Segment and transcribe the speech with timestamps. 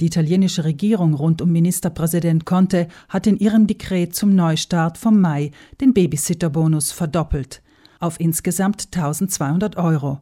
[0.00, 5.50] Die italienische Regierung rund um Ministerpräsident Conte hat in ihrem Dekret zum Neustart vom Mai
[5.80, 7.62] den Babysitterbonus verdoppelt
[8.00, 10.20] auf insgesamt 1200 Euro.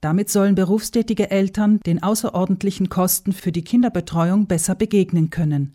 [0.00, 5.72] Damit sollen berufstätige Eltern den außerordentlichen Kosten für die Kinderbetreuung besser begegnen können.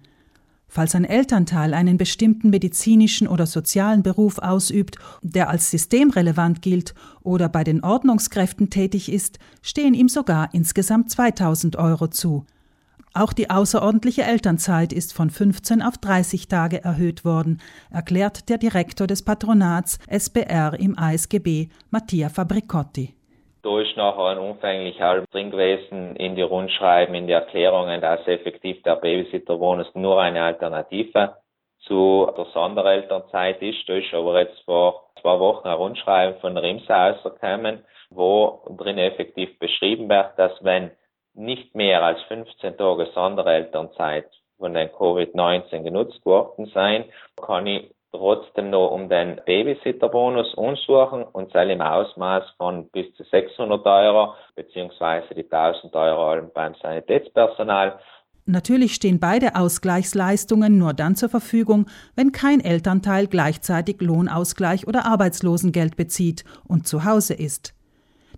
[0.70, 7.48] Falls ein Elternteil einen bestimmten medizinischen oder sozialen Beruf ausübt, der als systemrelevant gilt oder
[7.48, 12.46] bei den Ordnungskräften tätig ist, stehen ihm sogar insgesamt 2000 Euro zu.
[13.16, 17.62] Auch die außerordentliche Elternzeit ist von 15 auf 30 Tage erhöht worden,
[17.94, 23.14] erklärt der Direktor des Patronats SBR im ASGB, Mattia Fabricotti.
[23.62, 28.82] Da ist nachher ein umfänglicher drin gewesen in die Rundschreiben, in die Erklärungen, dass effektiv
[28.82, 31.38] der Babysitterbonus nur eine Alternative
[31.82, 33.88] zu der Sonderelternzeit ist.
[33.88, 39.60] Da ist aber jetzt vor zwei Wochen ein Rundschreiben von RIMSA rausgekommen, wo drin effektiv
[39.60, 40.90] beschrieben wird, dass wenn
[41.34, 48.70] nicht mehr als 15 Tage Sonderelternzeit von den Covid-19 genutzt worden sein, kann ich trotzdem
[48.70, 55.34] noch um den Babysitterbonus umsuchen und soll im Ausmaß von bis zu 600 Euro beziehungsweise
[55.34, 58.00] die 1000 Euro beim Sanitätspersonal.
[58.46, 65.96] Natürlich stehen beide Ausgleichsleistungen nur dann zur Verfügung, wenn kein Elternteil gleichzeitig Lohnausgleich oder Arbeitslosengeld
[65.96, 67.74] bezieht und zu Hause ist.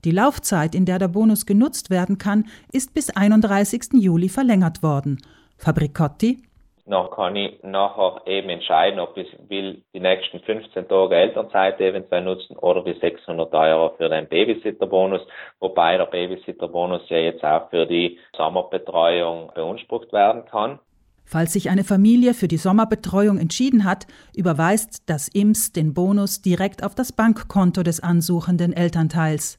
[0.05, 3.93] Die Laufzeit, in der der Bonus genutzt werden kann, ist bis 31.
[3.93, 5.19] Juli verlängert worden.
[5.57, 6.39] Fabricotti
[6.87, 12.23] noch kann ich nachher eben entscheiden, ob ich will die nächsten 15 Tage Elternzeit eventuell
[12.23, 15.21] nutzen oder die 600 Euro für den Babysitterbonus,
[15.59, 20.77] wobei der Babysitterbonus ja jetzt auch für die Sommerbetreuung beansprucht werden kann.
[21.23, 26.83] Falls sich eine Familie für die Sommerbetreuung entschieden hat, überweist das IMS den Bonus direkt
[26.83, 29.57] auf das Bankkonto des ansuchenden Elternteils.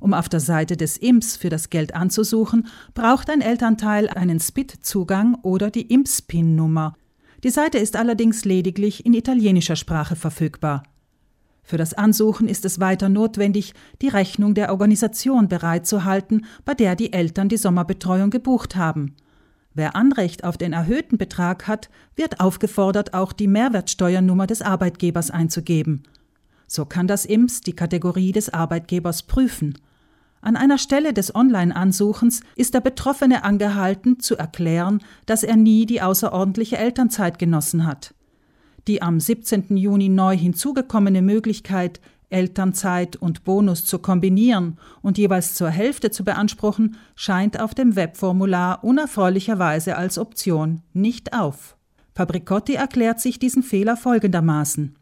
[0.00, 5.36] Um auf der Seite des IMS für das Geld anzusuchen, braucht ein Elternteil einen SPIT-Zugang
[5.42, 6.94] oder die IMS-PIN-Nummer.
[7.44, 10.82] Die Seite ist allerdings lediglich in italienischer Sprache verfügbar.
[11.62, 17.12] Für das Ansuchen ist es weiter notwendig, die Rechnung der Organisation bereitzuhalten, bei der die
[17.12, 19.14] Eltern die Sommerbetreuung gebucht haben.
[19.72, 26.02] Wer Anrecht auf den erhöhten Betrag hat, wird aufgefordert, auch die Mehrwertsteuernummer des Arbeitgebers einzugeben.
[26.66, 29.78] So kann das IMS die Kategorie des Arbeitgebers prüfen.
[30.42, 36.00] An einer Stelle des Online-Ansuchens ist der Betroffene angehalten, zu erklären, dass er nie die
[36.00, 38.14] außerordentliche Elternzeit genossen hat.
[38.88, 39.76] Die am 17.
[39.76, 42.00] Juni neu hinzugekommene Möglichkeit,
[42.30, 48.82] Elternzeit und Bonus zu kombinieren und jeweils zur Hälfte zu beanspruchen, scheint auf dem Webformular
[48.82, 51.76] unerfreulicherweise als Option nicht auf.
[52.14, 54.96] Fabricotti erklärt sich diesen Fehler folgendermaßen.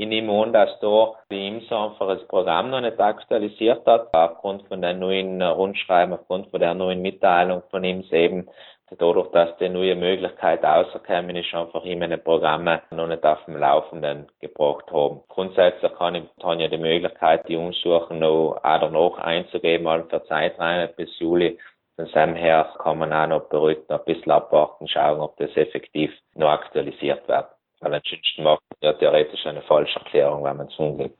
[0.00, 4.62] Ich nehme an, dass da die IMSA einfach das Programm noch nicht aktualisiert hat, aufgrund
[4.68, 8.48] von den neuen Rundschreiben, aufgrund von der neuen Mitteilung von IMS eben,
[8.96, 13.56] dadurch, dass die neue Möglichkeit außerkommen ist, einfach immer meine Programme noch nicht auf dem
[13.56, 15.22] Laufenden gebracht haben.
[15.26, 20.22] Grundsätzlich kann ich, dann ja die Möglichkeit, die Umsuchen noch auch danach einzugeben, all für
[20.26, 21.58] Zeiträume bis Juli.
[21.96, 25.56] Von seinem her kann man auch noch beruhigt noch ein bisschen abwarten, schauen, ob das
[25.56, 27.48] effektiv noch aktualisiert wird.
[27.80, 28.00] Weil
[28.38, 31.12] macht ja theoretisch eine Falscherklärung, wenn man es umgeht.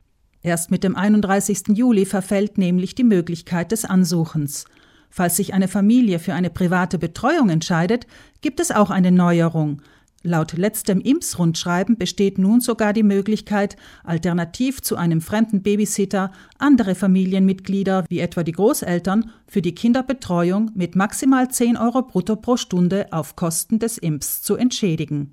[0.43, 1.77] Erst mit dem 31.
[1.77, 4.67] Juli verfällt nämlich die Möglichkeit des Ansuchens.
[5.11, 8.07] Falls sich eine Familie für eine private Betreuung entscheidet,
[8.41, 9.83] gibt es auch eine Neuerung.
[10.23, 18.05] Laut letztem IMS-Rundschreiben besteht nun sogar die Möglichkeit, alternativ zu einem fremden Babysitter andere Familienmitglieder,
[18.09, 23.37] wie etwa die Großeltern, für die Kinderbetreuung mit maximal 10 Euro brutto pro Stunde auf
[23.37, 25.33] Kosten des IMS zu entschädigen.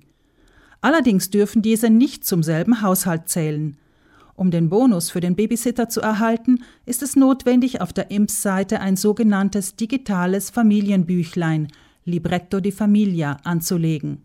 [0.86, 3.76] Allerdings dürfen diese nicht zum selben Haushalt zählen.
[4.36, 8.96] Um den Bonus für den Babysitter zu erhalten, ist es notwendig, auf der IMS-Seite ein
[8.96, 11.66] sogenanntes digitales Familienbüchlein
[12.04, 14.22] Libretto di Famiglia anzulegen.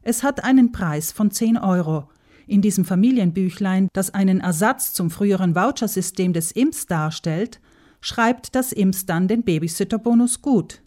[0.00, 2.08] Es hat einen Preis von 10 Euro.
[2.46, 7.60] In diesem Familienbüchlein, das einen Ersatz zum früheren Vouchersystem des IMS darstellt,
[8.00, 10.80] schreibt das IMS dann den Babysitterbonus gut.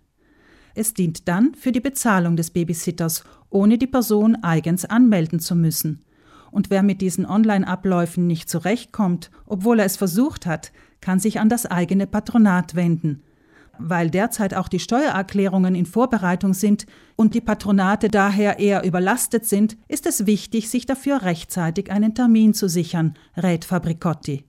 [0.73, 3.23] Es dient dann für die Bezahlung des Babysitters,
[3.53, 6.03] ohne die Person eigens anmelden zu müssen.
[6.51, 10.71] Und wer mit diesen Online-Abläufen nicht zurechtkommt, obwohl er es versucht hat,
[11.01, 13.23] kann sich an das eigene Patronat wenden.
[13.79, 16.85] Weil derzeit auch die Steuererklärungen in Vorbereitung sind
[17.15, 22.53] und die Patronate daher eher überlastet sind, ist es wichtig, sich dafür rechtzeitig einen Termin
[22.53, 24.43] zu sichern, rät Fabricotti.